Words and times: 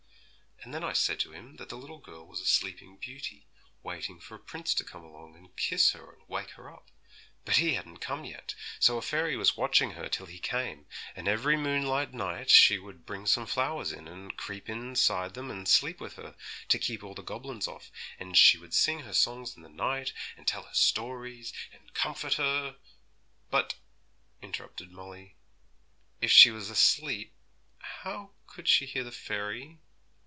and 0.63 0.75
then 0.75 0.83
I 0.83 0.93
said 0.93 1.19
to 1.21 1.31
him 1.31 1.55
that 1.55 1.69
the 1.69 1.75
little 1.77 1.97
girl 1.97 2.23
was 2.27 2.39
a 2.39 2.45
sleeping 2.45 2.95
beauty 2.97 3.47
waiting 3.81 4.19
for 4.19 4.35
a 4.35 4.39
prince 4.39 4.75
to 4.75 4.83
come 4.83 5.03
along 5.03 5.35
and 5.35 5.57
kiss 5.57 5.93
her 5.93 6.13
and 6.13 6.21
wake 6.29 6.51
her 6.51 6.71
up; 6.71 6.91
but 7.45 7.55
he 7.55 7.73
hadn't 7.73 7.97
come 7.97 8.23
yet, 8.25 8.53
so 8.79 8.95
a 8.95 9.01
fairy 9.01 9.35
was 9.35 9.57
watching 9.57 9.93
her 9.93 10.07
till 10.07 10.27
he 10.27 10.37
came; 10.37 10.85
and 11.15 11.27
every 11.27 11.57
moonlight 11.57 12.13
night 12.13 12.51
she 12.51 12.77
would 12.77 13.07
bring 13.07 13.25
some 13.25 13.47
flowers 13.47 13.91
in, 13.91 14.07
and 14.07 14.37
creep 14.37 14.69
inside 14.69 15.33
them 15.33 15.49
and 15.49 15.67
sleep 15.67 15.99
with 15.99 16.13
her, 16.13 16.35
to 16.69 16.77
keep 16.77 17.03
all 17.03 17.15
the 17.15 17.23
goblins 17.23 17.67
off, 17.67 17.89
and 18.19 18.37
she 18.37 18.59
would 18.59 18.75
sing 18.75 18.99
her 18.99 19.13
songs 19.13 19.55
in 19.57 19.63
the 19.63 19.67
night, 19.69 20.13
and 20.37 20.45
tell 20.47 20.61
her 20.61 20.75
stories, 20.75 21.51
and 21.73 21.91
comfort 21.95 22.35
her' 22.35 22.75
'But,' 23.49 23.73
interrupted 24.43 24.91
Molly, 24.91 25.37
'if 26.21 26.31
she 26.31 26.51
was 26.51 26.69
asleep, 26.69 27.33
how 27.79 28.33
could 28.45 28.67
she 28.67 28.85
hear 28.85 29.03
the 29.03 29.11
fairy?' 29.11 29.79